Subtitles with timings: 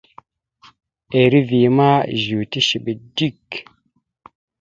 [1.21, 1.89] Eriveya ma
[2.21, 3.49] zʉwe tishiɓe dik.